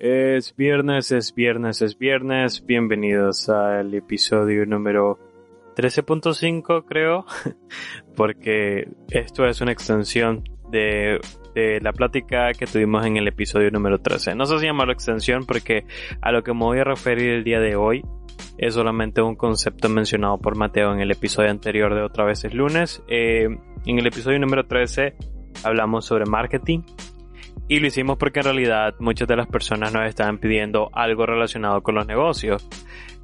[0.00, 2.64] Es viernes, es viernes, es viernes.
[2.64, 5.18] Bienvenidos al episodio número
[5.76, 7.26] 13.5 creo,
[8.16, 11.20] porque esto es una extensión de,
[11.54, 14.34] de, la plática que tuvimos en el episodio número 13.
[14.36, 15.84] No sé si llamarlo extensión porque
[16.22, 18.02] a lo que me voy a referir el día de hoy
[18.56, 22.54] es solamente un concepto mencionado por Mateo en el episodio anterior de Otra vez es
[22.54, 23.02] lunes.
[23.06, 23.48] Eh,
[23.84, 25.14] en el episodio número 13
[25.62, 26.84] hablamos sobre marketing
[27.68, 31.82] y lo hicimos porque en realidad muchas de las personas nos estaban pidiendo algo relacionado
[31.82, 32.68] con los negocios.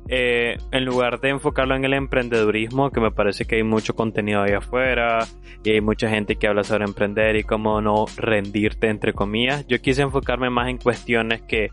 [0.08, 4.42] Eh, en lugar de enfocarlo en el emprendedurismo, que me parece que hay mucho contenido
[4.42, 5.26] ahí afuera
[5.64, 9.80] y hay mucha gente que habla sobre emprender y cómo no rendirte, entre comillas, yo
[9.80, 11.70] quise enfocarme más en cuestiones que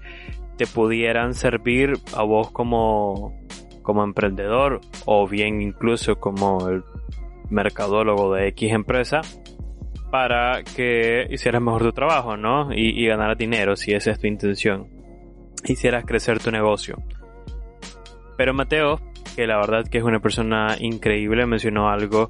[0.57, 3.39] te pudieran servir a vos como,
[3.83, 6.83] como emprendedor o bien incluso como el
[7.51, 9.21] mercadólogo de X empresa
[10.13, 12.71] para que hicieras mejor tu trabajo, ¿no?
[12.71, 14.87] Y, y ganaras dinero, si esa es tu intención.
[15.65, 16.97] Hicieras crecer tu negocio.
[18.37, 18.99] Pero Mateo,
[19.35, 22.29] que la verdad que es una persona increíble, mencionó algo.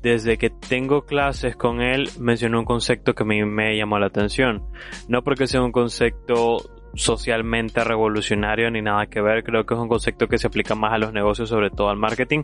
[0.00, 4.06] Desde que tengo clases con él, mencionó un concepto que a mí me llamó la
[4.06, 4.64] atención.
[5.06, 6.56] No porque sea un concepto
[6.94, 9.42] socialmente revolucionario ni nada que ver.
[9.44, 11.96] Creo que es un concepto que se aplica más a los negocios, sobre todo al
[11.96, 12.42] marketing.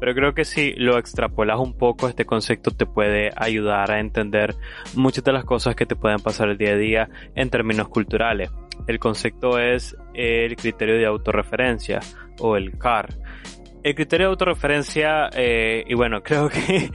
[0.00, 4.54] Pero creo que si lo extrapolas un poco, este concepto te puede ayudar a entender
[4.94, 8.50] muchas de las cosas que te pueden pasar el día a día en términos culturales.
[8.86, 12.00] El concepto es el criterio de autorreferencia
[12.40, 13.08] o el CAR.
[13.82, 16.90] El criterio de autorreferencia, eh, y bueno, creo que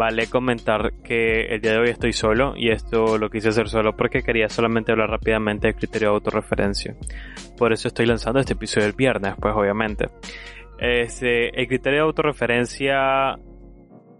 [0.00, 3.94] vale comentar que el día de hoy estoy solo y esto lo quise hacer solo
[3.94, 6.96] porque quería solamente hablar rápidamente del criterio de autorreferencia.
[7.58, 10.08] Por eso estoy lanzando este episodio el viernes, pues obviamente.
[10.78, 13.36] Este, el criterio de autorreferencia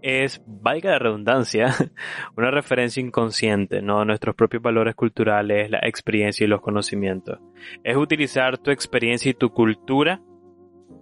[0.03, 1.73] es, valga la redundancia,
[2.37, 4.05] una referencia inconsciente, ¿no?
[4.05, 7.39] Nuestros propios valores culturales, la experiencia y los conocimientos.
[7.83, 10.21] Es utilizar tu experiencia y tu cultura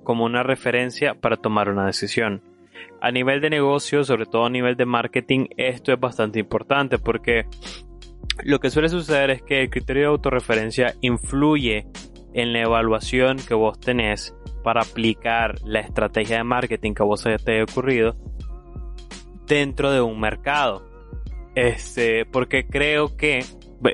[0.06, 2.49] como una referencia para tomar una decisión
[3.02, 7.46] a nivel de negocio, sobre todo a nivel de marketing, esto es bastante importante porque
[8.44, 11.88] lo que suele suceder es que el criterio de autorreferencia influye
[12.34, 17.24] en la evaluación que vos tenés para aplicar la estrategia de marketing que a vos
[17.24, 18.16] te haya ocurrido
[19.48, 20.86] dentro de un mercado.
[21.56, 23.44] Este, porque creo que,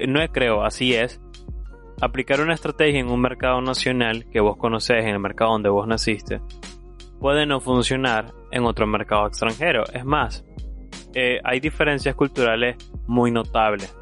[0.08, 1.22] no creo, así es,
[2.02, 5.88] aplicar una estrategia en un mercado nacional que vos conocés, en el mercado donde vos
[5.88, 6.42] naciste,
[7.20, 9.84] puede no funcionar en otro mercado extranjero.
[9.94, 10.46] Es más,
[11.14, 13.96] eh, hay diferencias culturales muy notables.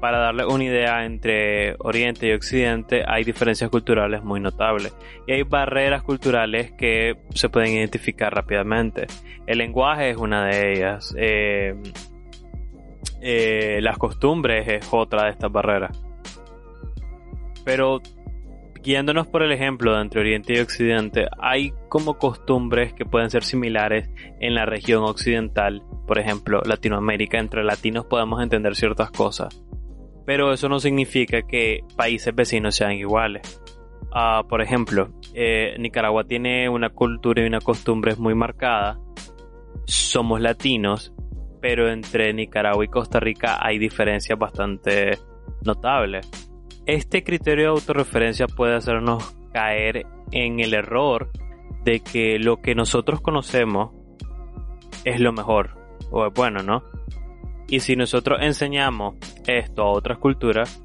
[0.00, 4.94] Para darle una idea entre Oriente y Occidente, hay diferencias culturales muy notables.
[5.26, 9.06] Y hay barreras culturales que se pueden identificar rápidamente.
[9.46, 11.14] El lenguaje es una de ellas.
[11.18, 11.74] Eh,
[13.20, 16.00] eh, las costumbres es otra de estas barreras.
[17.64, 18.00] Pero
[18.82, 23.44] guiándonos por el ejemplo de entre Oriente y Occidente, hay como costumbres que pueden ser
[23.44, 29.62] similares en la región occidental, por ejemplo, Latinoamérica, entre latinos podemos entender ciertas cosas,
[30.26, 33.60] pero eso no significa que países vecinos sean iguales.
[34.14, 38.98] Uh, por ejemplo, eh, Nicaragua tiene una cultura y una costumbre muy marcada,
[39.86, 41.14] somos latinos,
[41.60, 45.18] pero entre Nicaragua y Costa Rica hay diferencias bastante
[45.64, 46.28] notables
[46.86, 51.30] este criterio de autorreferencia puede hacernos caer en el error
[51.84, 53.90] de que lo que nosotros conocemos
[55.04, 55.76] es lo mejor
[56.10, 56.82] o es bueno, ¿no?
[57.68, 60.82] Y si nosotros enseñamos esto a otras culturas,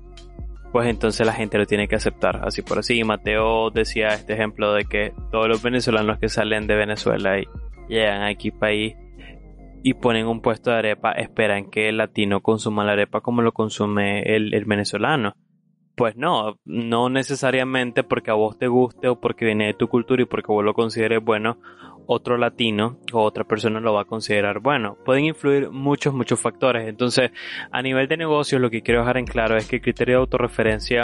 [0.72, 3.04] pues entonces la gente lo tiene que aceptar, así por así.
[3.04, 7.48] Mateo decía este ejemplo de que todos los venezolanos que salen de Venezuela y
[7.90, 8.96] llegan aquí país
[9.84, 13.54] y ponen un puesto de arepa, esperan que el latino consuma la arepa como lo
[13.54, 15.34] consume el, el venezolano.
[15.98, 20.22] Pues no, no necesariamente porque a vos te guste o porque viene de tu cultura
[20.22, 21.58] y porque vos lo consideres bueno,
[22.06, 24.96] otro latino o otra persona lo va a considerar bueno.
[25.04, 26.88] Pueden influir muchos, muchos factores.
[26.88, 27.32] Entonces,
[27.72, 30.22] a nivel de negocios, lo que quiero dejar en claro es que el criterio de
[30.22, 31.02] autorreferencia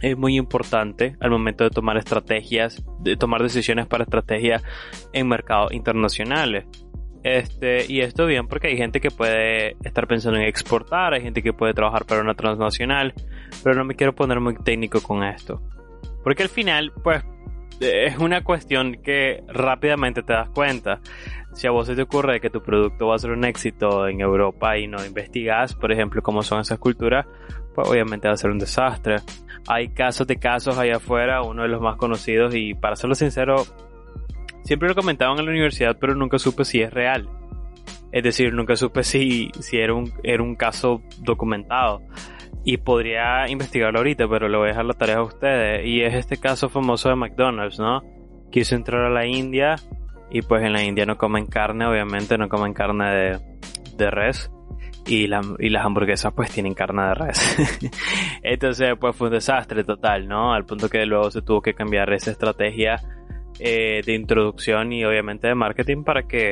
[0.00, 4.62] es muy importante al momento de tomar estrategias, de tomar decisiones para estrategias
[5.12, 6.66] en mercados internacionales.
[7.24, 11.42] Este, y esto bien porque hay gente que puede estar pensando en exportar, hay gente
[11.42, 13.14] que puede trabajar para una transnacional,
[13.62, 15.62] pero no me quiero poner muy técnico con esto.
[16.22, 17.24] Porque al final, pues,
[17.80, 21.00] es una cuestión que rápidamente te das cuenta.
[21.54, 24.20] Si a vos se te ocurre que tu producto va a ser un éxito en
[24.20, 27.26] Europa y no investigas, por ejemplo, cómo son esas culturas,
[27.74, 29.16] pues obviamente va a ser un desastre.
[29.66, 33.64] Hay casos de casos allá afuera, uno de los más conocidos y para serlo sincero,
[34.64, 37.28] siempre lo comentaban en la universidad, pero nunca supe si es real.
[38.12, 42.00] Es decir, nunca supe si, si era, un, era un caso documentado
[42.64, 45.86] y podría investigarlo ahorita, pero le voy a dejar la tarea a ustedes.
[45.86, 48.02] Y es este caso famoso de McDonald's, ¿no?
[48.50, 49.76] Quiso entrar a la India
[50.30, 53.40] y pues en la India no comen carne, obviamente no comen carne de,
[53.96, 54.50] de res.
[55.06, 57.90] Y, la, y las hamburguesas pues tienen carne de res.
[58.42, 60.54] Entonces pues fue un desastre total, ¿no?
[60.54, 62.96] Al punto que luego se tuvo que cambiar esa estrategia
[63.58, 66.50] eh, de introducción y obviamente de marketing para que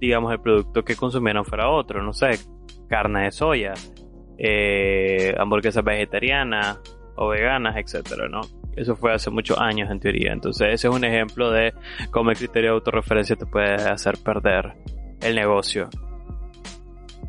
[0.00, 2.30] digamos el producto que consumieran fuera otro, no sé,
[2.88, 3.74] carne de soya
[4.38, 6.80] eh, hamburguesas vegetarianas
[7.16, 8.40] o veganas, etcétera, ¿no?
[8.76, 10.32] Eso fue hace muchos años en teoría.
[10.32, 11.74] Entonces, ese es un ejemplo de
[12.12, 14.74] cómo el criterio de autorreferencia te puede hacer perder
[15.20, 15.88] el negocio.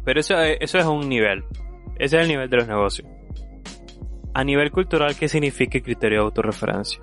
[0.06, 1.44] Pero eso, eso es un nivel.
[1.95, 3.07] Ese es el nivel de los negocios.
[4.36, 7.01] A nivel cultural, ¿qué significa el criterio de autorreferencia?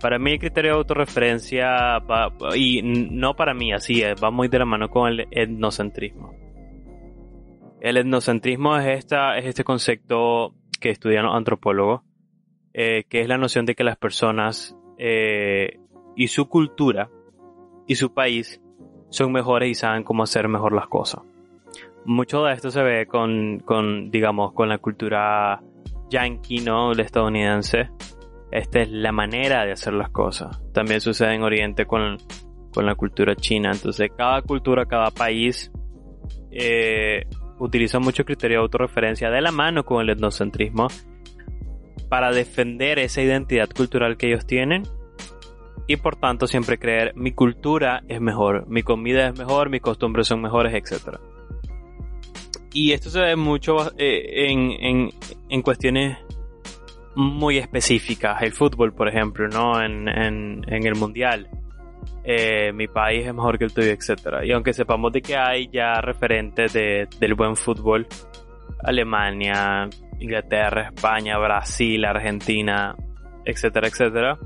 [0.00, 4.48] Para mí el criterio de autorreferencia va, y no para mí, así es, va muy
[4.48, 6.34] de la mano con el etnocentrismo.
[7.80, 12.02] El etnocentrismo es, esta, es este concepto que estudian los antropólogos,
[12.74, 15.80] eh, que es la noción de que las personas eh,
[16.16, 17.10] y su cultura
[17.86, 18.60] y su país
[19.10, 21.22] son mejores y saben cómo hacer mejor las cosas.
[22.04, 25.60] Mucho de esto se ve con, con digamos, con la cultura
[26.08, 26.92] yankee, ¿no?
[26.92, 27.90] El estadounidense.
[28.50, 30.60] Esta es la manera de hacer las cosas.
[30.72, 32.16] También sucede en Oriente con,
[32.72, 33.70] con la cultura china.
[33.72, 35.70] Entonces, cada cultura, cada país
[36.50, 37.26] eh,
[37.58, 40.88] utilizan mucho criterio de autorreferencia de la mano con el etnocentrismo
[42.08, 44.84] para defender esa identidad cultural que ellos tienen
[45.86, 50.26] y por tanto siempre creer mi cultura es mejor, mi comida es mejor, mis costumbres
[50.26, 51.16] son mejores, etc.
[52.72, 55.10] Y esto se ve mucho eh, en,
[55.48, 56.18] en, cuestiones
[57.18, 59.82] muy específicas, el fútbol por ejemplo, ¿no?
[59.82, 61.48] En, en, el mundial
[62.22, 64.46] eh, mi país es mejor que el tuyo, etcétera.
[64.46, 68.06] Y aunque sepamos de que hay ya referentes de, del buen fútbol,
[68.84, 69.88] Alemania,
[70.20, 72.94] Inglaterra, España, Brasil, Argentina,
[73.44, 74.38] etcétera, etcétera,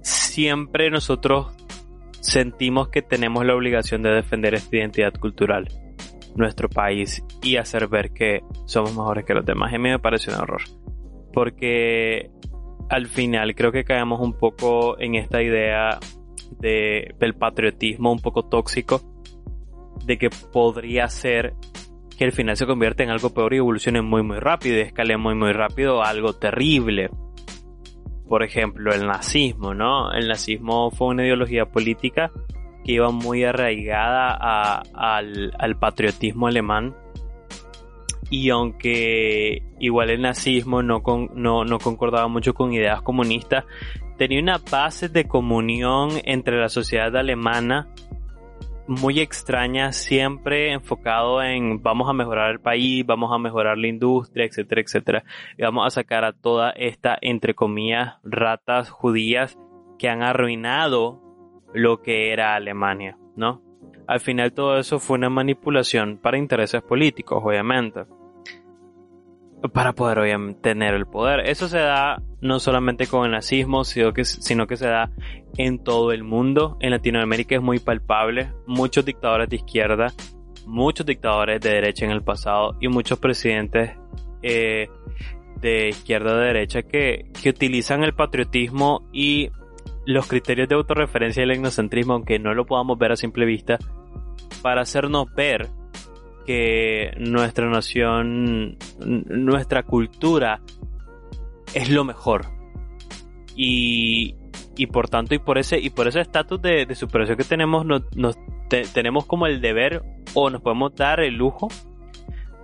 [0.00, 1.54] siempre nosotros
[2.20, 5.68] sentimos que tenemos la obligación de defender esta identidad cultural,
[6.36, 9.72] nuestro país, y hacer ver que somos mejores que los demás.
[9.72, 10.62] Y a mí me parece un error.
[11.32, 12.30] Porque
[12.88, 15.98] al final creo que caemos un poco en esta idea
[16.58, 19.00] de, del patriotismo un poco tóxico,
[20.04, 21.54] de que podría ser
[22.16, 25.16] que al final se convierta en algo peor y evolucione muy muy rápido y escale
[25.16, 27.10] muy muy rápido a algo terrible.
[28.28, 30.12] Por ejemplo, el nazismo, ¿no?
[30.12, 32.30] El nazismo fue una ideología política
[32.84, 36.94] que iba muy arraigada al, al patriotismo alemán
[38.30, 41.02] y aunque igual el nazismo no,
[41.34, 43.64] no, concordaba mucho con ideas comunistas,
[44.18, 47.88] tenía una base de comunión entre la sociedad alemana
[48.86, 54.44] muy extraña, siempre enfocado en vamos a mejorar el país, vamos a mejorar la industria,
[54.44, 55.24] etcétera, etcétera.
[55.56, 59.58] Y vamos a sacar a toda esta, entre comillas, ratas judías
[59.98, 61.23] que han arruinado
[61.74, 63.62] lo que era Alemania, ¿no?
[64.06, 68.04] Al final todo eso fue una manipulación para intereses políticos, obviamente.
[69.72, 71.48] Para poder obviamente, tener el poder.
[71.48, 75.10] Eso se da no solamente con el nazismo, sino que, sino que se da
[75.56, 76.76] en todo el mundo.
[76.80, 78.52] En Latinoamérica es muy palpable.
[78.66, 80.12] Muchos dictadores de izquierda,
[80.66, 83.92] muchos dictadores de derecha en el pasado y muchos presidentes
[84.42, 84.88] eh,
[85.62, 89.50] de izquierda de derecha que, que utilizan el patriotismo y
[90.06, 93.78] los criterios de autorreferencia y el etnocentrismo, aunque no lo podamos ver a simple vista,
[94.62, 95.68] para hacernos ver
[96.46, 100.60] que nuestra nación, nuestra cultura
[101.74, 102.46] es lo mejor.
[103.56, 104.36] Y,
[104.76, 107.86] y por tanto, y por ese, y por ese estatus de, de, superación que tenemos,
[107.86, 108.02] nos,
[108.92, 110.02] tenemos como el deber
[110.34, 111.68] o nos podemos dar el lujo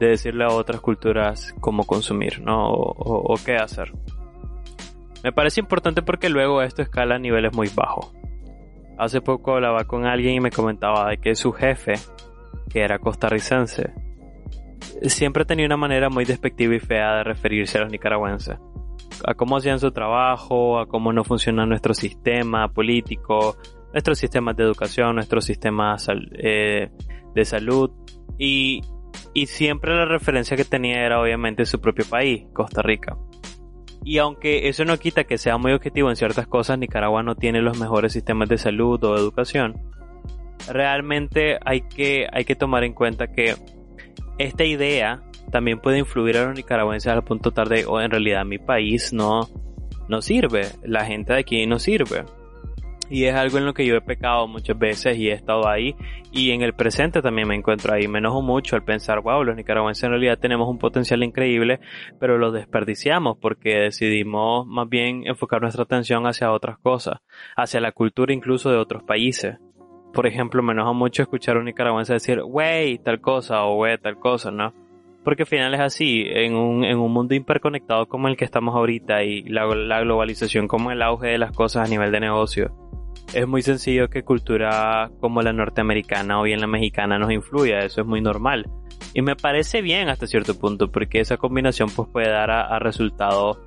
[0.01, 2.71] de decirle a otras culturas cómo consumir, ¿no?
[2.71, 3.93] O, o, qué hacer.
[5.23, 8.13] Me parece importante porque luego esto escala a niveles muy bajos.
[8.99, 11.95] Hace poco hablaba con alguien y me comentaba de que su jefe,
[12.69, 13.93] que era costarricense,
[15.03, 18.59] siempre tenía una manera muy despectiva y fea de referirse a los nicaragüenses.
[19.25, 23.57] A cómo hacían su trabajo, a cómo no funciona nuestro sistema político,
[23.93, 26.91] nuestros sistemas de educación, nuestros sistemas eh,
[27.35, 27.91] de salud.
[28.39, 28.81] Y,
[29.35, 33.17] y siempre la referencia que tenía era obviamente su propio país, Costa Rica.
[34.05, 37.61] Y aunque eso no quita que sea muy objetivo en ciertas cosas, Nicaragua no tiene
[37.61, 39.75] los mejores sistemas de salud o educación.
[40.69, 43.55] Realmente hay que, hay que tomar en cuenta que
[44.39, 48.45] esta idea también puede influir a los nicaragüenses al punto tal de, oh, en realidad
[48.45, 49.49] mi país no,
[50.09, 52.25] no sirve, la gente de aquí no sirve.
[53.11, 55.97] Y es algo en lo que yo he pecado muchas veces y he estado ahí.
[56.31, 58.07] Y en el presente también me encuentro ahí.
[58.07, 61.81] Me enojo mucho al pensar, wow, los nicaragüenses en realidad tenemos un potencial increíble,
[62.21, 67.19] pero lo desperdiciamos porque decidimos más bien enfocar nuestra atención hacia otras cosas,
[67.57, 69.59] hacia la cultura incluso de otros países.
[70.15, 73.99] Por ejemplo, me enoja mucho escuchar a un nicaragüense decir, wey, tal cosa o wey,
[73.99, 74.73] tal cosa, ¿no?
[75.25, 78.75] Porque al final es así, en un, en un mundo hiperconectado como el que estamos
[78.75, 82.73] ahorita y la, la globalización como el auge de las cosas a nivel de negocio,
[83.33, 88.01] es muy sencillo que cultura como la norteamericana o bien la mexicana nos influya, eso
[88.01, 88.69] es muy normal.
[89.15, 93.59] Y me parece bien hasta cierto punto, porque esa combinación pues puede dar a, resultados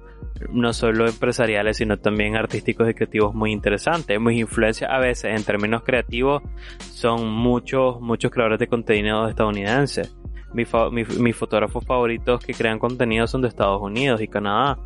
[0.51, 4.19] no solo empresariales, sino también artísticos y creativos muy interesantes.
[4.19, 6.41] Mis influencias a veces en términos creativos
[6.79, 10.15] son muchos, muchos creadores de contenido estadounidenses.
[10.53, 14.77] mis fotógrafos favoritos que crean contenido son de Estados Unidos y Canadá.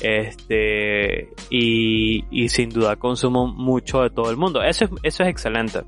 [0.00, 4.62] Este, y, sin duda consumo mucho de todo el mundo.
[4.62, 5.80] Eso es, eso es excelente.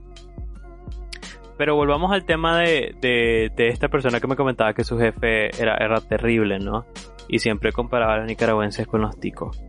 [1.56, 5.76] Pero volvamos al tema de, de, esta persona que me comentaba que su jefe era,
[5.76, 6.86] era terrible, ¿no?
[7.28, 9.62] Y siempre comparaba a los nicaragüenses con los ticos.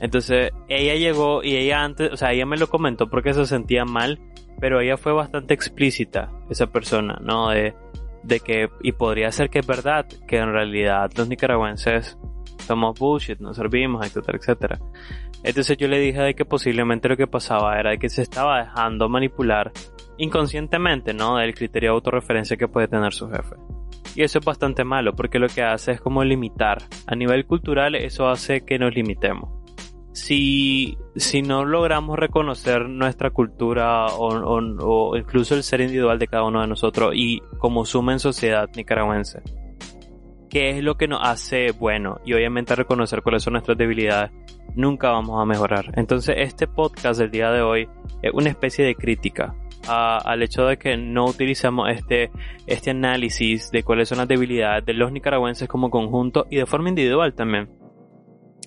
[0.00, 3.84] Entonces, ella llegó y ella antes, o sea, ella me lo comentó porque se sentía
[3.84, 4.20] mal,
[4.60, 7.48] pero ella fue bastante explícita, esa persona, ¿no?
[7.48, 7.74] De,
[8.22, 12.18] de que, y podría ser que es verdad, que en realidad los nicaragüenses
[12.66, 14.78] somos bullshit, no servimos, etcétera, etcétera.
[15.42, 19.08] Entonces yo le dije de que posiblemente lo que pasaba era que se estaba dejando
[19.08, 19.72] manipular
[20.18, 21.36] inconscientemente, ¿no?
[21.36, 23.54] Del criterio de autorreferencia que puede tener su jefe.
[24.14, 26.78] Y eso es bastante malo porque lo que hace es como limitar.
[27.06, 29.50] A nivel cultural eso hace que nos limitemos.
[30.12, 36.42] Si, si no logramos reconocer nuestra cultura o, o incluso el ser individual de cada
[36.42, 39.42] uno de nosotros y como suma en sociedad nicaragüense,
[40.48, 44.30] qué es lo que nos hace bueno y obviamente reconocer cuáles son nuestras debilidades,
[44.74, 45.92] nunca vamos a mejorar.
[45.96, 47.88] Entonces este podcast del día de hoy
[48.22, 49.54] es una especie de crítica
[49.86, 52.30] al hecho de que no utilizamos este,
[52.66, 56.90] este análisis de cuáles son las debilidades de los nicaragüenses como conjunto y de forma
[56.90, 57.70] individual también.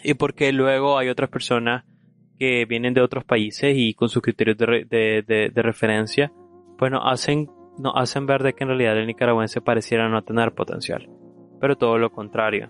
[0.03, 1.85] Y porque luego hay otras personas
[2.39, 6.31] que vienen de otros países y con sus criterios de, de, referencia,
[6.79, 11.07] pues hacen, nos hacen ver de que en realidad el nicaragüense pareciera no tener potencial
[11.61, 12.69] pero todo lo contrario.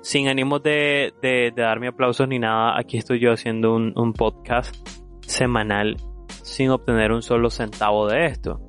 [0.00, 1.12] Sin ánimos de,
[1.54, 4.74] darme aplausos ni nada, aquí estoy yo haciendo un, un podcast
[5.20, 5.96] semanal
[6.42, 8.60] sin obtener un solo centavo de esto.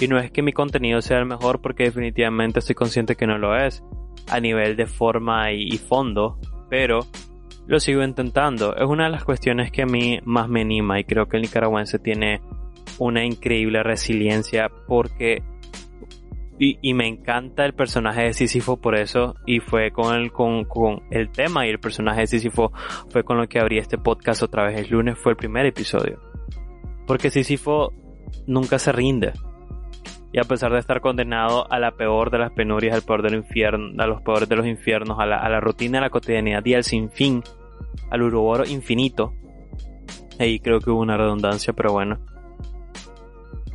[0.00, 3.36] Y no es que mi contenido sea el mejor porque definitivamente estoy consciente que no
[3.36, 3.84] lo es
[4.30, 6.38] a nivel de forma y, y, fondo,
[6.70, 7.00] pero
[7.66, 8.74] lo sigo intentando.
[8.74, 11.42] Es una de las cuestiones que a mí más me anima y creo que el
[11.42, 12.40] nicaragüense tiene
[12.98, 15.42] una increíble resiliencia porque
[16.62, 19.34] y, me encanta el personaje de Sísifo por eso.
[19.46, 22.70] Y fue con el, con, con el tema y el personaje de Sísifo
[23.08, 25.16] fue con lo que abrí este podcast otra vez el lunes.
[25.18, 26.20] Fue el primer episodio.
[27.06, 27.94] Porque Sísifo
[28.46, 29.32] nunca se rinde.
[30.34, 33.36] Y a pesar de estar condenado a la peor de las penurias, al peor del
[33.36, 36.62] infierno, a los peores de los infiernos, a la, a la rutina, a la cotidianidad
[36.66, 37.42] y al sinfín,
[38.10, 39.32] al uroboro infinito.
[40.38, 42.29] Ahí creo que hubo una redundancia, pero bueno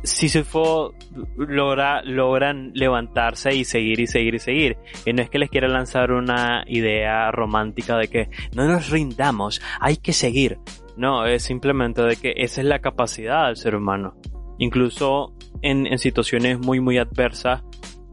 [0.06, 0.94] Sísifo
[1.36, 4.76] logra, logran levantarse y seguir y seguir y seguir.
[5.04, 9.60] Y no es que les quiera lanzar una idea romántica de que no nos rindamos,
[9.80, 10.58] hay que seguir.
[10.96, 14.14] No, es simplemente de que esa es la capacidad del ser humano.
[14.58, 17.62] Incluso en, situaciones muy muy adversas,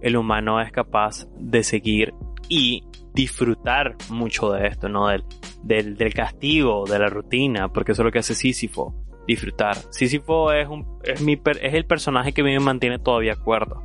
[0.01, 2.13] el humano es capaz de seguir
[2.50, 2.83] y
[3.13, 5.07] disfrutar mucho de esto, ¿no?
[5.07, 5.23] Del,
[5.63, 9.77] del, del castigo, de la rutina, porque eso es lo que hace Sísifo disfrutar.
[9.89, 13.84] Sísifo es, un, es, mi, es el personaje que me mantiene todavía cuerdo.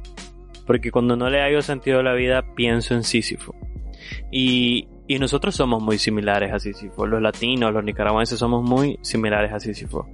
[0.67, 3.55] Porque cuando no le hallo sentido a la vida, pienso en Sísifo.
[4.31, 7.07] Y, y nosotros somos muy similares a Sísifo.
[7.07, 10.07] Los latinos, los nicaragüenses somos muy similares a Sísifo.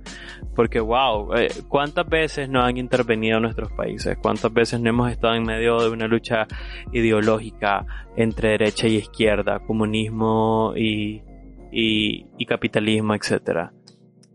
[0.55, 4.17] Porque, wow, eh, ¿cuántas veces no han intervenido nuestros países?
[4.23, 6.47] ¿Cuántas veces no hemos estado en medio de una lucha
[6.93, 7.85] ideológica
[8.17, 11.23] entre derecha y izquierda, comunismo y,
[11.73, 13.73] y, y capitalismo, etcétera?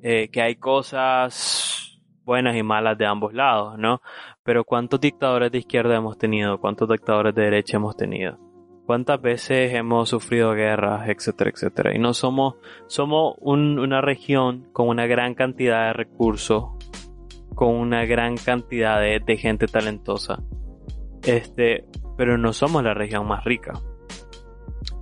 [0.02, 4.02] Eh, que hay cosas buenas y malas de ambos lados, ¿no?
[4.44, 6.60] Pero ¿cuántos dictadores de izquierda hemos tenido?
[6.60, 8.38] ¿Cuántos dictadores de derecha hemos tenido?
[8.90, 11.96] cuántas veces hemos sufrido guerras, etcétera, etcétera.
[11.96, 12.56] Y no somos,
[12.88, 16.72] somos una región con una gran cantidad de recursos,
[17.54, 20.42] con una gran cantidad de, gente talentosa.
[21.22, 21.86] Este,
[22.18, 23.74] pero no somos la región más rica.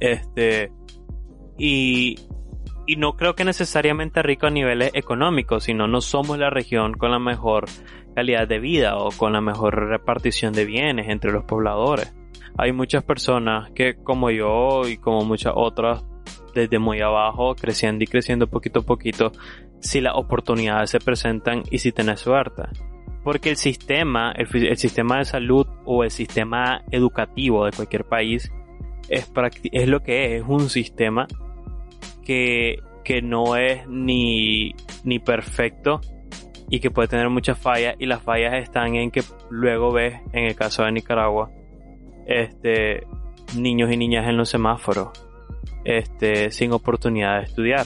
[0.02, 0.74] Este,
[1.58, 2.18] y,
[2.88, 7.12] y no creo que necesariamente rico a niveles económicos, sino no somos la región con
[7.12, 7.66] la mejor
[8.16, 12.16] calidad de vida o con la mejor repartición de bienes entre los pobladores.
[12.58, 16.04] Hay muchas personas que como yo y como muchas otras
[16.56, 19.32] desde muy abajo creciendo y creciendo poquito a poquito
[19.80, 22.64] si las oportunidades se presentan y si tenés suerte.
[23.22, 28.50] Porque el sistema el, sistema de salud o el sistema educativo de cualquier país
[29.10, 29.30] es,
[29.74, 31.28] es lo que es es un sistema
[32.28, 36.02] que, que no es ni, ni perfecto
[36.70, 40.44] y que puede tener muchas fallas y las fallas están en que luego ves en
[40.44, 41.50] el caso de Nicaragua
[42.26, 43.08] este,
[43.56, 45.08] niños y niñas en los semáforos,
[45.86, 47.86] este, sin oportunidad de estudiar.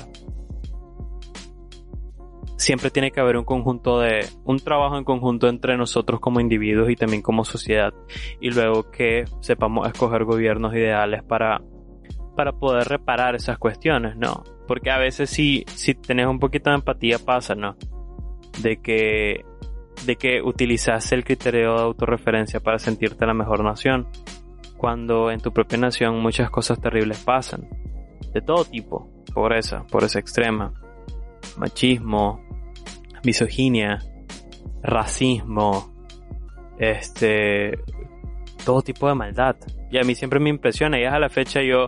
[2.57, 6.89] Siempre tiene que haber un conjunto de, un trabajo en conjunto entre nosotros como individuos
[6.89, 7.93] y también como sociedad.
[8.39, 11.61] Y luego que sepamos escoger gobiernos ideales para,
[12.41, 14.43] para poder reparar esas cuestiones, ¿no?
[14.67, 17.75] Porque a veces si, si tenés un poquito de empatía pasa, ¿no?
[18.63, 19.45] De que
[20.07, 24.07] de que utilizas el criterio de autorreferencia para sentirte la mejor nación,
[24.75, 27.69] cuando en tu propia nación muchas cosas terribles pasan,
[28.33, 30.73] de todo tipo, pobreza, pobreza extrema,
[31.57, 32.41] machismo,
[33.23, 33.99] misoginia,
[34.81, 35.93] racismo,
[36.79, 37.77] este,
[38.65, 39.57] todo tipo de maldad.
[39.91, 41.85] Y a mí siempre me impresiona y a la fecha yo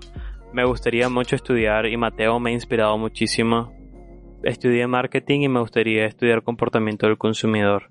[0.54, 3.74] me gustaría mucho estudiar y Mateo me ha inspirado muchísimo.
[4.44, 7.90] Estudié marketing y me gustaría estudiar comportamiento del consumidor.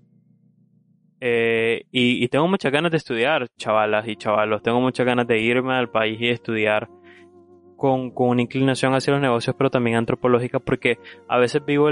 [1.21, 4.63] Eh, y, tengo muchas ganas de estudiar, chavalas y chavalos.
[4.63, 6.89] Tengo muchas ganas de irme al país y estudiar
[7.77, 10.99] con, con una inclinación hacia los negocios, pero también antropológica, porque
[11.29, 11.91] a veces vivo,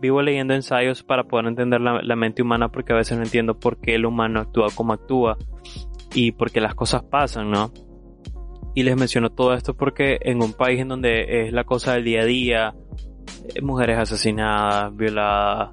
[0.00, 3.58] vivo leyendo ensayos para poder entender la, la, mente humana, porque a veces no entiendo
[3.58, 5.38] por qué el humano actúa como actúa
[6.14, 7.72] y por qué las cosas pasan, ¿no?
[8.74, 12.04] Y les menciono todo esto porque en un país en donde es la cosa del
[12.04, 12.74] día a día,
[13.54, 15.70] eh, mujeres asesinadas, violadas,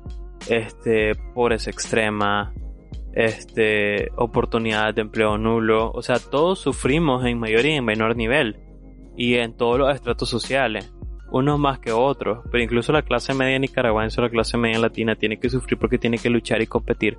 [0.48, 2.54] este, pobreza extrema,
[3.14, 8.60] este, oportunidades de empleo nulo, o sea, todos sufrimos en mayor y en menor nivel
[9.18, 10.94] y en todos los estratos sociales,
[11.32, 15.16] unos más que otros, pero incluso la clase media nicaragüense o la clase media latina
[15.16, 17.18] tiene que sufrir porque tiene que luchar y competir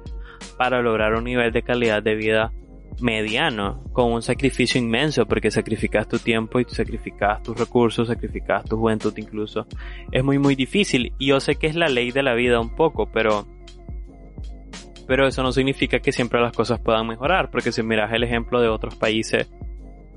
[0.56, 2.52] para lograr un nivel de calidad de vida
[3.00, 8.76] mediano, con un sacrificio inmenso, porque sacrificas tu tiempo y sacrificas tus recursos, sacrificas tu
[8.76, 9.66] juventud incluso.
[10.10, 12.74] Es muy muy difícil y yo sé que es la ley de la vida un
[12.74, 13.46] poco, pero
[15.06, 18.60] pero eso no significa que siempre las cosas puedan mejorar, porque si miras el ejemplo
[18.60, 19.50] de otros países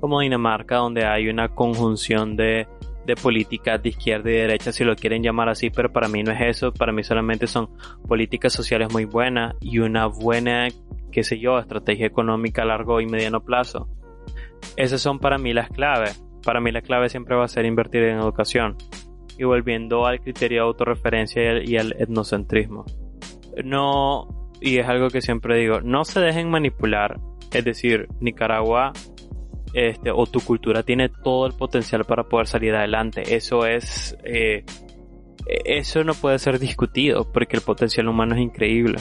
[0.00, 2.66] como Dinamarca, donde hay una conjunción de,
[3.06, 6.32] de políticas de izquierda y derecha, si lo quieren llamar así, pero para mí no
[6.32, 7.70] es eso, para mí solamente son
[8.06, 10.68] políticas sociales muy buenas y una buena,
[11.16, 13.88] qué sé yo, estrategia económica a largo y mediano plazo.
[14.76, 16.22] Esas son para mí las claves.
[16.44, 18.76] Para mí la clave siempre va a ser invertir en educación.
[19.38, 22.84] Y volviendo al criterio de autorreferencia y al etnocentrismo.
[23.64, 27.18] No, y es algo que siempre digo, no se dejen manipular.
[27.50, 28.92] Es decir, Nicaragua
[29.72, 33.34] este, o tu cultura tiene todo el potencial para poder salir adelante.
[33.34, 34.18] Eso es...
[34.22, 34.66] Eh,
[35.64, 38.98] eso no puede ser discutido porque el potencial humano es increíble.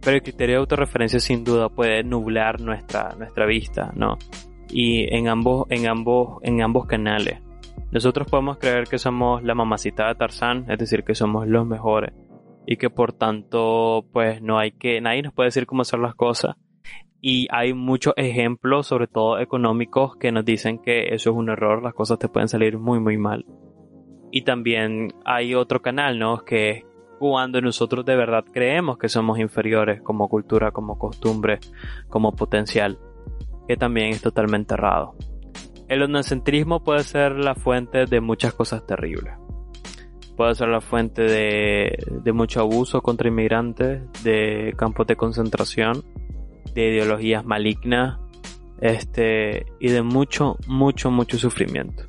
[0.00, 4.18] Pero el criterio de autorreferencia sin duda puede nublar nuestra, nuestra vista, ¿no?
[4.70, 7.40] Y en ambos, en ambos, en ambos canales.
[7.90, 12.12] Nosotros podemos creer que somos la mamacita de Tarzán, es decir, que somos los mejores
[12.70, 16.14] y que por tanto pues no hay que, nadie nos puede decir cómo hacer las
[16.14, 16.56] cosas.
[17.18, 21.82] Y hay muchos ejemplos, sobre todo económicos, que nos dicen que eso es un error,
[21.82, 23.46] las cosas te pueden salir muy muy mal.
[24.30, 26.44] Y también hay otro canal, ¿no?
[26.44, 26.84] Que es
[27.18, 31.58] cuando nosotros de verdad creemos que somos inferiores como cultura, como costumbre,
[32.08, 32.98] como potencial,
[33.66, 35.14] que también es totalmente errado.
[35.88, 39.34] El etnocentrismo puede ser la fuente de muchas cosas terribles
[40.38, 46.04] puede ser la fuente de, mucho abuso contra inmigrantes, de campos de concentración,
[46.74, 48.20] de ideologías malignas,
[48.80, 52.04] este, y de mucho, mucho, mucho sufrimiento.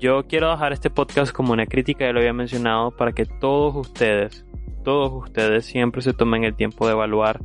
[0.00, 3.76] Yo quiero dejar este podcast como una crítica, ya lo había mencionado, para que todos
[3.76, 4.46] ustedes,
[4.82, 7.42] todos ustedes siempre se tomen el tiempo de evaluar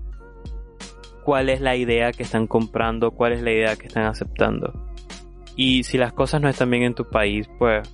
[1.26, 4.72] cuál es la idea que están comprando, cuál es la idea que están aceptando.
[5.58, 7.94] Y si las cosas no están bien en tu país, pues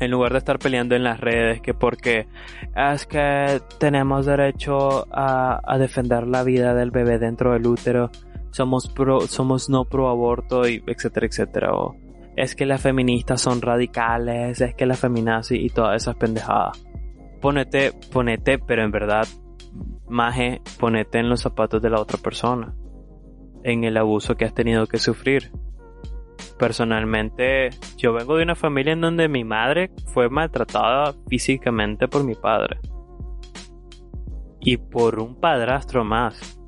[0.00, 2.28] en lugar de estar peleando en las redes que porque
[2.74, 8.10] es que tenemos derecho a, defender la vida del bebé dentro del útero,
[8.52, 11.74] somos pro, somos no pro aborto y etcétera, etcétera.
[11.74, 12.05] O
[12.36, 16.86] es que las feministas son radicales, es que las feminazis y todas esas pendejadas.
[17.40, 19.26] Ponete, ponete, pero en verdad
[20.08, 22.74] Maje, ponete en los zapatos de la otra persona,
[23.64, 25.50] en el abuso que has tenido que sufrir.
[26.58, 32.34] Personalmente, yo vengo de una familia en donde mi madre fue maltratada físicamente por mi
[32.34, 32.78] padre.
[34.60, 36.58] Y por un padrastro más.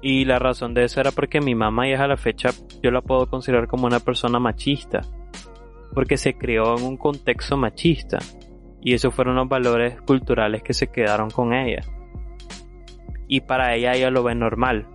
[0.00, 2.50] Y la razón de eso era porque mi mamá y es a la fecha
[2.82, 5.02] yo la puedo considerar como una persona machista.
[5.94, 8.18] Porque se crió en un contexto machista
[8.80, 11.82] y esos fueron los valores culturales que se quedaron con ella.
[13.28, 14.86] Y para ella ella lo ve normal.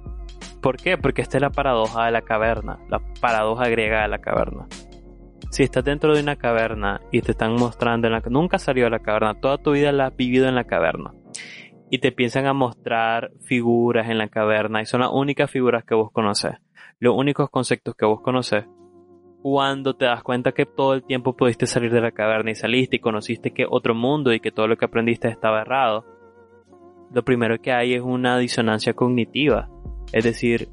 [0.61, 0.97] ¿Por qué?
[0.97, 4.67] Porque esta es la paradoja de la caverna, la paradoja griega de la caverna.
[5.49, 8.89] Si estás dentro de una caverna y te están mostrando en la nunca salió de
[8.89, 11.13] la caverna, toda tu vida la has vivido en la caverna.
[11.89, 15.95] Y te piensan a mostrar figuras en la caverna y son las únicas figuras que
[15.95, 16.55] vos conoces,
[16.99, 18.65] los únicos conceptos que vos conoces
[19.41, 22.97] cuando te das cuenta que todo el tiempo pudiste salir de la caverna y saliste
[22.97, 26.05] y conociste que otro mundo y que todo lo que aprendiste estaba errado,
[27.13, 29.69] lo primero que hay es una disonancia cognitiva.
[30.11, 30.69] Es decir,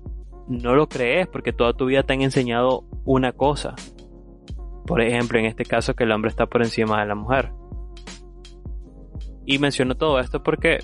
[0.48, 3.74] no lo crees porque toda tu vida te han enseñado una cosa.
[4.86, 7.52] Por ejemplo, en este caso que el hombre está por encima de la mujer.
[9.46, 10.78] Y menciono todo esto porque,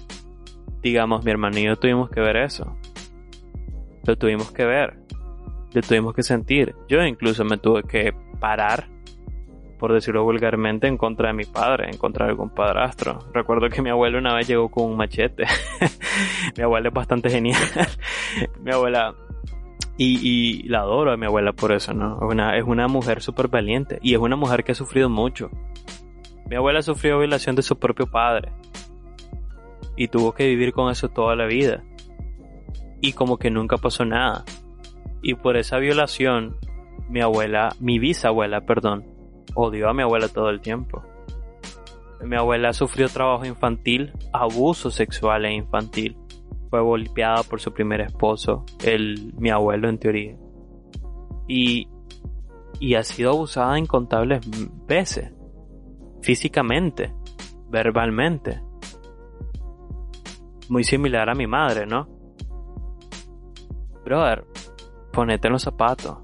[0.83, 2.77] digamos, mi hermano y yo tuvimos que ver eso.
[4.05, 5.01] Lo tuvimos que ver
[5.73, 6.75] le tuvimos que sentir.
[6.89, 8.89] Yo incluso me tuve que parar,
[9.79, 13.19] por decirlo vulgarmente, en contra de mi padre, en contra de algún padrastro.
[13.33, 15.45] Recuerdo que mi abuelo una vez llegó con un machete.
[16.57, 17.63] mi abuela es bastante genial.
[18.63, 19.15] mi abuela...
[20.03, 22.17] Y, la adoro a mi abuela por eso, ¿no?
[22.17, 25.51] Es una, es una mujer súper valiente y es una mujer que ha sufrido mucho.
[26.49, 28.51] Mi abuela sufrió violación de su propio padre
[29.97, 31.85] y tuvo que vivir con eso toda la vida.
[33.03, 34.45] Y como que nunca pasó nada.
[35.23, 36.57] Y por esa violación,
[37.09, 39.05] mi abuela, mi bisabuela, perdón,
[39.55, 41.03] odió a mi abuela todo el tiempo.
[42.23, 46.17] Mi abuela sufrió trabajo infantil, abuso sexual e infantil.
[46.69, 50.37] Fue golpeada por su primer esposo, el, mi abuelo en teoría.
[51.49, 51.89] Y,
[52.79, 54.41] y ha sido abusada incontables
[54.87, 55.33] veces.
[56.21, 57.13] Físicamente,
[57.69, 58.63] verbalmente.
[60.69, 62.09] Muy similar a mi madre, ¿no?
[64.05, 64.45] Brother,
[65.11, 66.19] ponete en los zapatos.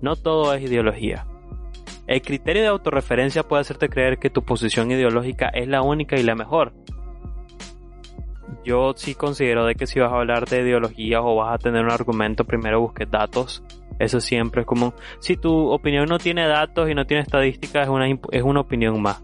[0.00, 1.26] No todo es ideología.
[2.06, 6.22] El criterio de autorreferencia puede hacerte creer que tu posición ideológica es la única y
[6.22, 6.74] la mejor.
[8.64, 11.84] Yo sí considero de que si vas a hablar de ideologías o vas a tener
[11.84, 13.62] un argumento, primero busques datos.
[13.98, 17.88] Eso siempre es como, si tu opinión no tiene datos y no tiene estadísticas, es
[17.88, 19.22] una, es una opinión más.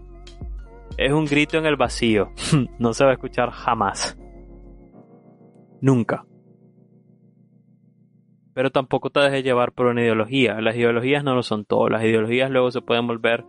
[0.97, 2.31] Es un grito en el vacío.
[2.79, 4.17] no se va a escuchar jamás.
[5.81, 6.25] Nunca
[8.59, 10.59] pero tampoco te dejes llevar por una ideología.
[10.59, 11.87] Las ideologías no lo son todo.
[11.87, 13.45] Las ideologías luego se pueden volver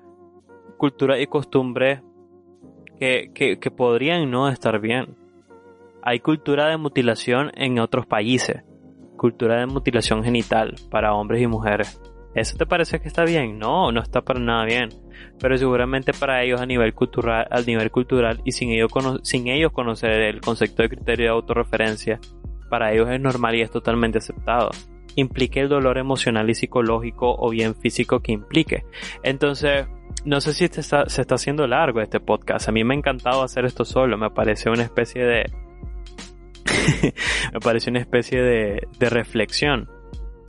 [0.76, 2.00] cultura y costumbre
[3.00, 5.16] que, que, podrían no estar bien.
[6.00, 8.62] Hay cultura de mutilación en otros países.
[9.16, 12.00] Cultura de mutilación genital para hombres y mujeres.
[12.36, 13.58] ¿Eso te parece que está bien?
[13.58, 14.90] No, no está para nada bien.
[15.40, 18.92] Pero seguramente para ellos a nivel cultural, al nivel cultural y sin ellos,
[19.24, 22.20] sin ellos conocer el concepto de criterio de autorreferencia,
[22.68, 24.70] para ellos es normal y es totalmente aceptado
[25.16, 28.84] implique el dolor emocional y psicológico o bien físico que implique.
[29.22, 29.86] Entonces,
[30.24, 32.68] no sé si este se está haciendo largo este podcast.
[32.68, 34.18] A mí me ha encantado hacer esto solo.
[34.18, 35.52] Me parece una especie de...
[37.52, 39.88] me parece una especie de, de reflexión.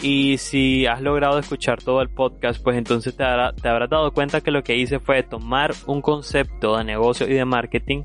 [0.02, 3.24] Y si has logrado escuchar todo el podcast, pues entonces te,
[3.62, 7.34] te habrás dado cuenta que lo que hice fue tomar un concepto de negocio y
[7.34, 8.04] de marketing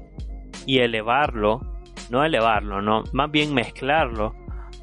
[0.67, 1.61] y elevarlo,
[2.11, 4.35] no elevarlo, no, más bien mezclarlo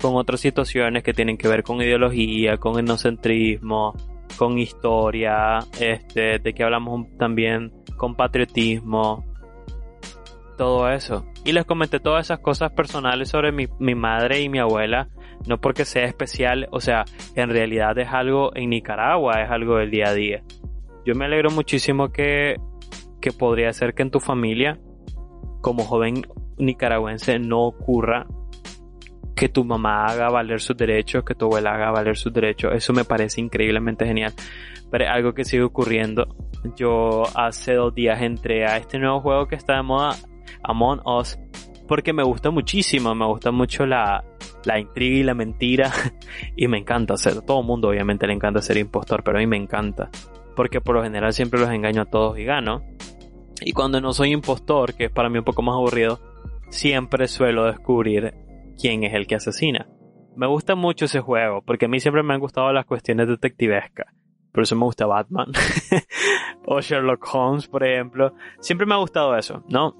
[0.03, 3.95] con otras situaciones que tienen que ver con ideología, con etnocentrismo,
[4.37, 9.23] con historia, este, de que hablamos también con patriotismo,
[10.57, 11.25] todo eso.
[11.45, 15.07] Y les comenté todas esas cosas personales sobre mi, mi madre y mi abuela,
[15.47, 19.89] no porque sea especial, o sea, en realidad es algo en Nicaragua, es algo del
[19.89, 20.43] día a día.
[21.05, 22.57] Yo me alegro muchísimo que,
[23.21, 24.81] que podría ser que en tu familia,
[25.61, 28.27] como joven nicaragüense, no ocurra
[29.35, 32.71] que tu mamá haga valer sus derechos, que tu abuela haga valer sus derechos.
[32.73, 34.33] Eso me parece increíblemente genial.
[34.91, 36.35] Pero algo que sigue ocurriendo.
[36.75, 40.15] Yo hace dos días entré a este nuevo juego que está de moda,
[40.63, 41.37] Among Us,
[41.87, 44.23] porque me gusta muchísimo, me gusta mucho la,
[44.65, 45.91] la intriga y la mentira
[46.55, 49.47] y me encanta ser, todo el mundo obviamente le encanta ser impostor, pero a mí
[49.47, 50.09] me encanta,
[50.55, 52.83] porque por lo general siempre los engaño a todos y gano.
[53.61, 56.19] Y cuando no soy impostor, que es para mí un poco más aburrido,
[56.69, 58.33] siempre suelo descubrir
[58.79, 59.87] quién es el que asesina.
[60.35, 64.07] Me gusta mucho ese juego, porque a mí siempre me han gustado las cuestiones detectivescas.
[64.51, 65.51] Por eso me gusta Batman.
[66.65, 68.33] o Sherlock Holmes, por ejemplo.
[68.59, 69.95] Siempre me ha gustado eso, ¿no?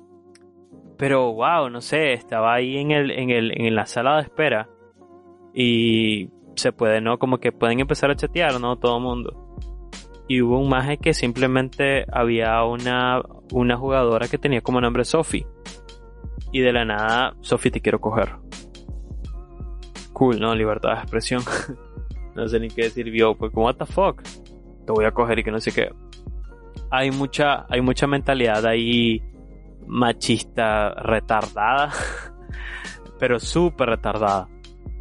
[0.97, 4.69] Pero wow, no sé, estaba ahí en, el, en, el, en la sala de espera.
[5.55, 7.17] Y se puede, ¿no?
[7.17, 8.77] Como que pueden empezar a chatear, ¿no?
[8.77, 9.57] Todo el mundo.
[10.27, 15.47] Y hubo un maje que simplemente había una, una jugadora que tenía como nombre Sophie.
[16.51, 18.35] Y de la nada, Sophie te quiero coger.
[20.13, 20.55] Cool, ¿no?
[20.55, 21.43] Libertad de expresión.
[22.35, 24.21] no sé ni qué decir yo, pues como what the fuck.
[24.85, 25.89] Te voy a coger y que no sé qué.
[26.89, 29.21] Hay mucha, hay mucha mentalidad ahí
[29.87, 31.91] machista retardada,
[33.19, 34.47] pero súper retardada,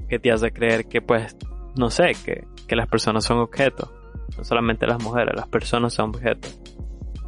[0.08, 1.36] que te hace creer que pues,
[1.76, 3.90] no sé, que, que las personas son objetos,
[4.36, 6.58] no solamente las mujeres, las personas son objetos.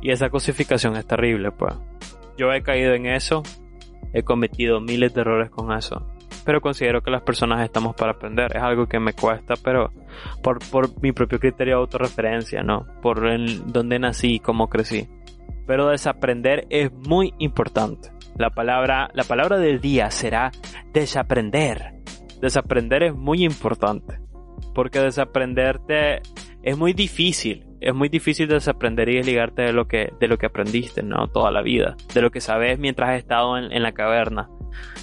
[0.00, 1.74] Y esa cosificación es terrible, pues.
[2.36, 3.42] Yo he caído en eso,
[4.12, 6.06] he cometido miles de errores con eso,
[6.44, 8.56] pero considero que las personas estamos para aprender.
[8.56, 9.90] Es algo que me cuesta, pero
[10.42, 12.86] por, por mi propio criterio de autorreferencia, ¿no?
[13.02, 15.08] Por el, donde nací y cómo crecí
[15.66, 18.10] pero desaprender es muy importante.
[18.36, 20.50] La palabra, la palabra del día será
[20.92, 21.94] desaprender.
[22.40, 24.18] Desaprender es muy importante,
[24.74, 26.20] porque desaprenderte
[26.62, 27.66] es muy difícil.
[27.80, 31.28] Es muy difícil desaprender y desligarte de lo que, de lo que aprendiste, ¿no?
[31.28, 31.96] Toda la vida.
[32.14, 34.48] De lo que sabes mientras has estado en, en la caverna.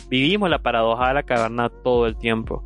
[0.10, 2.64] Vivimos la paradoja de la caverna todo el tiempo.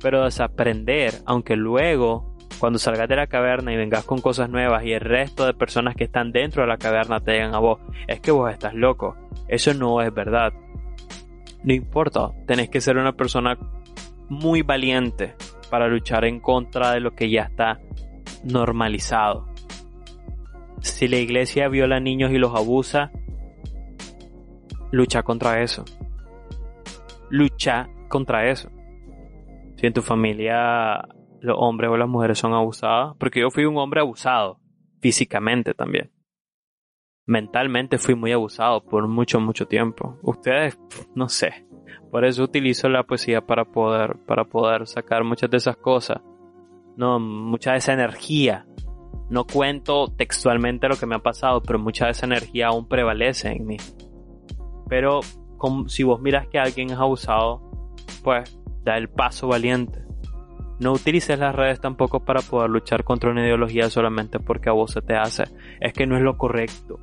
[0.00, 4.92] Pero desaprender, aunque luego cuando salgas de la caverna y vengas con cosas nuevas y
[4.92, 8.20] el resto de personas que están dentro de la caverna te digan a vos, es
[8.20, 9.16] que vos estás loco.
[9.48, 10.52] Eso no es verdad.
[11.62, 13.58] No importa, tenés que ser una persona
[14.28, 15.34] muy valiente
[15.70, 17.80] para luchar en contra de lo que ya está
[18.44, 19.48] normalizado.
[20.80, 23.10] Si la iglesia viola a niños y los abusa,
[24.92, 25.84] lucha contra eso.
[27.30, 28.70] Lucha contra eso.
[29.76, 31.06] Si en tu familia
[31.40, 34.60] los hombres o las mujeres son abusadas, porque yo fui un hombre abusado,
[35.00, 36.10] físicamente también.
[37.26, 40.18] Mentalmente fui muy abusado por mucho, mucho tiempo.
[40.22, 40.78] Ustedes,
[41.14, 41.66] no sé.
[42.10, 46.22] Por eso utilizo la poesía para poder, para poder sacar muchas de esas cosas.
[46.96, 48.66] No, mucha de esa energía.
[49.28, 53.48] No cuento textualmente lo que me ha pasado, pero mucha de esa energía aún prevalece
[53.48, 53.76] en mí.
[54.88, 55.20] Pero
[55.88, 57.62] si vos miras que alguien es abusado,
[58.22, 60.06] pues da el paso valiente
[60.78, 64.92] no utilices las redes tampoco para poder luchar contra una ideología solamente porque a vos
[64.92, 65.44] se te hace.
[65.80, 67.00] Es que no es lo correcto.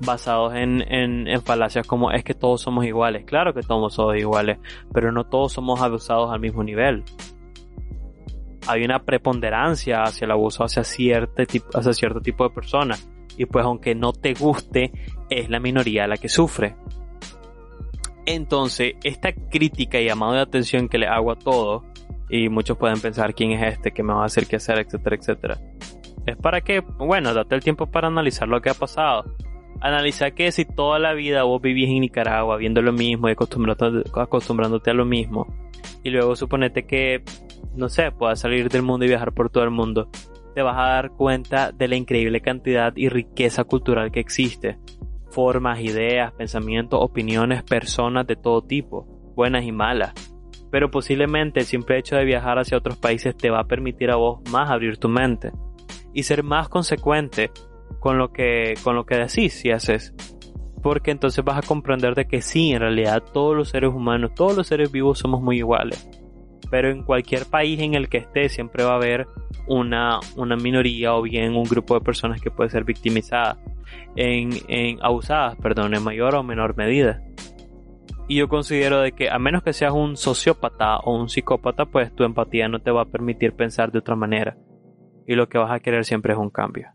[0.00, 3.24] Basados en, en, falacias como es que todos somos iguales.
[3.24, 4.58] Claro que todos somos iguales,
[4.92, 7.04] pero no todos somos abusados al mismo nivel.
[8.66, 13.08] Hay una preponderancia hacia el abuso hacia cierto, tipo, hacia cierto tipo de personas.
[13.38, 14.92] Y pues aunque no te guste,
[15.30, 16.76] es la minoría la que sufre.
[18.30, 21.84] Entonces, esta crítica y llamado de atención que le hago a todos
[22.28, 25.16] y muchos pueden pensar quién es este, qué me va a hacer, qué hacer, etcétera,
[25.16, 25.58] etcétera.
[26.26, 29.34] Es para que, bueno, date el tiempo para analizar lo que ha pasado.
[29.80, 34.90] Analizar que si toda la vida vos vivís en Nicaragua viendo lo mismo y acostumbrándote,
[34.90, 35.46] a lo mismo,
[36.04, 37.22] y luego suponete que,
[37.76, 40.10] no sé, puedas salir del mundo y viajar por todo el mundo,
[40.54, 44.76] te vas a dar cuenta de la increíble cantidad y riqueza cultural que existe.
[45.30, 50.12] Formas, ideas, pensamientos, opiniones, personas de todo tipo, buenas y malas
[50.70, 54.16] pero posiblemente el simple hecho de viajar hacia otros países te va a permitir a
[54.16, 55.52] vos más abrir tu mente
[56.12, 57.50] y ser más consecuente
[58.00, 60.14] con lo que, con lo que decís y haces.
[60.82, 64.56] Porque entonces vas a comprender de que sí, en realidad todos los seres humanos, todos
[64.56, 66.08] los seres vivos somos muy iguales.
[66.70, 69.26] Pero en cualquier país en el que estés siempre va a haber
[69.66, 73.58] una, una minoría o bien un grupo de personas que puede ser victimizada,
[74.16, 77.22] en, abusadas, perdón, en mayor o menor medida.
[78.26, 82.14] Y yo considero de que a menos que seas un sociópata o un psicópata, pues
[82.14, 84.56] tu empatía no te va a permitir pensar de otra manera.
[85.26, 86.90] Y lo que vas a querer siempre es un cambio.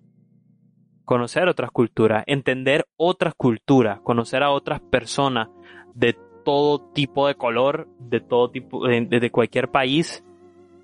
[1.06, 5.50] Conocer otras culturas, entender otras culturas, conocer a otras personas
[5.96, 10.24] de todo tipo de color, de todo tipo, de, cualquier país,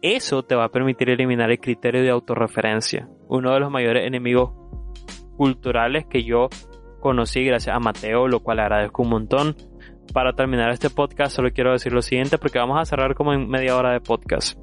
[0.01, 3.09] eso te va a permitir eliminar el criterio de autorreferencia.
[3.27, 4.51] Uno de los mayores enemigos
[5.39, 6.49] culturales que yo
[6.99, 9.55] conocí gracias a Mateo, lo cual agradezco un montón,
[10.13, 13.47] para terminar este podcast solo quiero decir lo siguiente porque vamos a cerrar como en
[13.47, 14.59] media hora de podcast.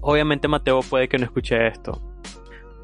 [0.00, 2.00] Obviamente Mateo puede que no escuche esto,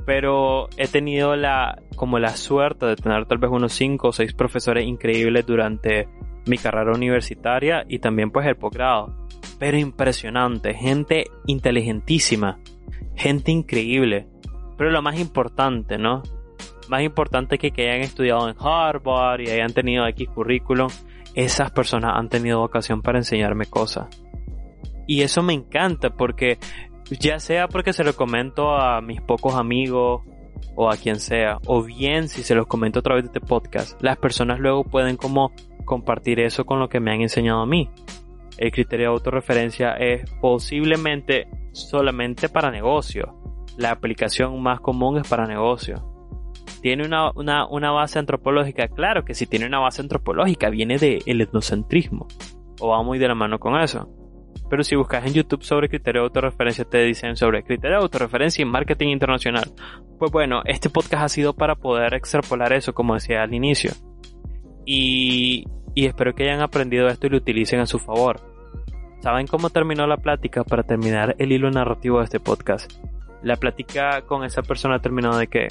[0.04, 4.34] pero he tenido la como la suerte de tener tal vez unos 5 o 6
[4.34, 6.08] profesores increíbles durante
[6.46, 9.28] mi carrera universitaria y también pues el posgrado.
[9.60, 12.58] Pero impresionante, gente inteligentísima,
[13.14, 14.26] gente increíble.
[14.76, 16.24] Pero lo más importante, ¿no?
[16.88, 20.88] Más importante que que hayan estudiado en Harvard y hayan tenido X currículum,
[21.34, 24.08] esas personas han tenido vocación para enseñarme cosas.
[25.06, 26.58] Y eso me encanta porque
[27.20, 30.22] ya sea porque se lo comento a mis pocos amigos
[30.74, 34.00] o a quien sea, o bien si se los comento a través de este podcast,
[34.02, 35.52] las personas luego pueden como
[35.84, 37.90] compartir eso con lo que me han enseñado a mí.
[38.58, 43.34] El criterio de autorreferencia es posiblemente solamente para negocio.
[43.76, 46.11] La aplicación más común es para negocio.
[46.82, 48.88] ¿Tiene una, una, base antropológica?
[48.88, 52.26] Claro que si tiene una base antropológica, viene del etnocentrismo.
[52.80, 54.10] O va muy de la mano con eso.
[54.68, 58.62] Pero si buscas en YouTube sobre criterio de autorreferencia, te dicen sobre criterio de autorreferencia
[58.62, 59.70] y marketing internacional.
[60.18, 63.92] Pues bueno, este podcast ha sido para poder extrapolar eso, como decía al inicio.
[64.84, 68.40] Y, y espero que hayan aprendido esto y lo utilicen a su favor.
[69.20, 72.90] ¿Saben cómo terminó la plática para terminar el hilo narrativo de este podcast?
[73.44, 75.68] La plática con esa persona terminó de que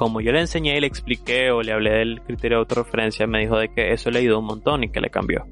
[0.00, 3.40] como yo le enseñé y le expliqué o le hablé del criterio de autorreferencia, me
[3.40, 5.44] dijo de que eso le ayudó un montón y que le cambió.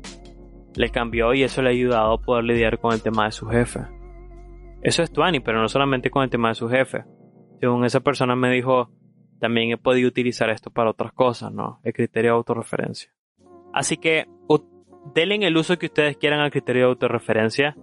[0.74, 3.46] Le cambió y eso le ha ayudado a poder lidiar con el tema de su
[3.46, 3.80] jefe.
[4.80, 7.04] Eso es Tuani, pero no solamente con el tema de su jefe.
[7.60, 8.88] Según esa persona me dijo,
[9.38, 11.80] también he podido utilizar esto para otras cosas, ¿no?
[11.84, 13.12] El criterio de autorreferencia.
[13.74, 14.24] Así que
[15.14, 17.76] denle el uso que ustedes quieran al criterio de autorreferencia.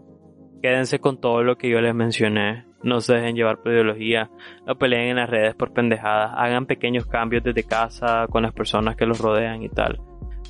[0.61, 4.29] Quédense con todo lo que yo les mencioné no se dejen llevar por ideología,
[4.67, 8.95] no peleen en las redes por pendejadas, hagan pequeños cambios desde casa con las personas
[8.95, 9.99] que los rodean y tal.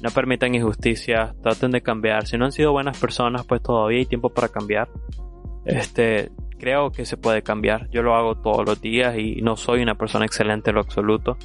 [0.01, 2.27] No permitan injusticias, traten de cambiar.
[2.27, 4.89] Si no han sido buenas personas, pues todavía hay tiempo para cambiar.
[5.63, 7.89] Este, creo que se puede cambiar.
[7.89, 11.37] Yo lo hago todos los días y no soy una persona excelente en lo absoluto.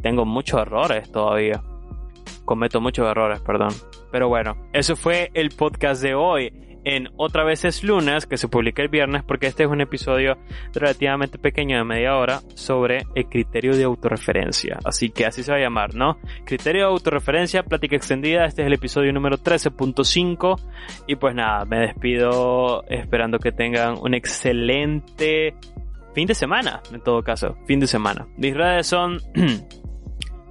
[0.00, 1.60] Tengo muchos errores todavía.
[2.44, 3.70] Cometo muchos errores, perdón.
[4.12, 8.48] Pero bueno, eso fue el podcast de hoy en Otra vez es lunes, que se
[8.48, 10.36] publica el viernes, porque este es un episodio
[10.74, 14.78] relativamente pequeño de media hora sobre el criterio de autorreferencia.
[14.84, 16.18] Así que así se va a llamar, ¿no?
[16.44, 18.44] Criterio de autorreferencia, plática extendida.
[18.44, 20.60] Este es el episodio número 13.5.
[21.06, 25.54] Y pues nada, me despido esperando que tengan un excelente
[26.14, 28.26] fin de semana, en todo caso, fin de semana.
[28.36, 29.18] Mis redes son...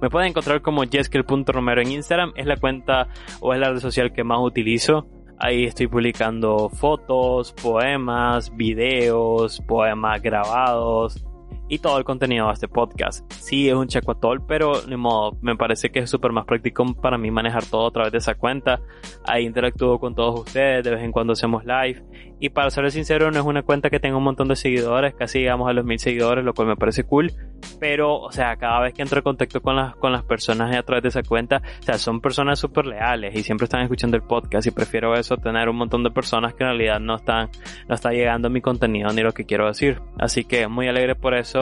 [0.00, 3.06] Me pueden encontrar como jeskel.romero en Instagram, es la cuenta
[3.38, 5.06] o es la red social que más utilizo.
[5.44, 11.24] Ahí estoy publicando fotos, poemas, videos, poemas grabados,
[11.72, 13.24] y todo el contenido de este podcast.
[13.32, 17.16] Sí, es un chacuatol, pero ni modo, me parece que es súper más práctico para
[17.16, 18.82] mí manejar todo a través de esa cuenta.
[19.24, 22.04] Ahí interactúo con todos ustedes, de vez en cuando hacemos live.
[22.40, 25.38] Y para ser sincero, no es una cuenta que tenga un montón de seguidores, casi
[25.38, 27.32] llegamos a los mil seguidores, lo cual me parece cool.
[27.80, 30.82] Pero, o sea, cada vez que entro en contacto con las, con las personas a
[30.82, 34.24] través de esa cuenta, o sea, son personas súper leales y siempre están escuchando el
[34.24, 37.48] podcast y prefiero eso, tener un montón de personas que en realidad no están,
[37.88, 40.02] no está llegando mi contenido ni lo que quiero decir.
[40.18, 41.61] Así que muy alegre por eso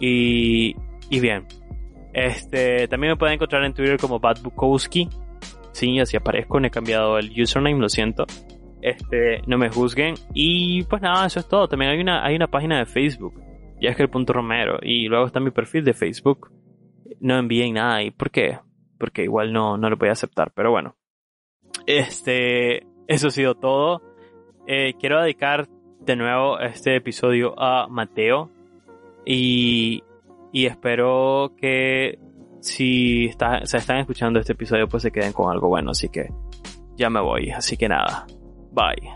[0.00, 0.74] y,
[1.10, 1.46] y bien.
[2.12, 5.08] Este, también me pueden encontrar en Twitter como Bad Bukowski.
[5.72, 8.24] Sí, así aparezco, no he cambiado el username, lo siento.
[8.80, 10.14] Este, no me juzguen.
[10.32, 11.68] Y pues nada, eso es todo.
[11.68, 13.34] También hay una, hay una página de Facebook.
[13.80, 14.78] Ya es que el punto Romero.
[14.80, 16.50] Y luego está mi perfil de Facebook.
[17.20, 18.10] No envíen nada ahí.
[18.10, 18.58] ¿Por qué?
[18.98, 20.52] Porque igual no, no lo voy a aceptar.
[20.54, 20.96] Pero bueno.
[21.86, 24.02] Este, eso ha sido todo.
[24.66, 25.68] Eh, quiero dedicar
[26.00, 28.50] de nuevo este episodio a Mateo,
[29.26, 30.02] y,
[30.52, 32.18] y espero que
[32.60, 35.90] si está, se están escuchando este episodio, pues se queden con algo bueno.
[35.90, 36.30] Así que
[36.96, 37.50] ya me voy.
[37.50, 38.26] Así que nada.
[38.72, 39.12] Bye.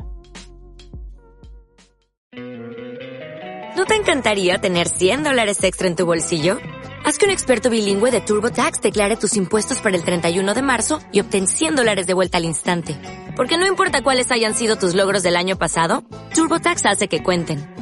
[3.77, 6.59] ¿No te encantaría tener 100 dólares extra en tu bolsillo?
[7.05, 11.01] Haz que un experto bilingüe de TurboTax declare tus impuestos para el 31 de marzo
[11.13, 12.97] y obtén 100 dólares de vuelta al instante.
[13.37, 17.80] Porque no importa cuáles hayan sido tus logros del año pasado, TurboTax hace que cuenten.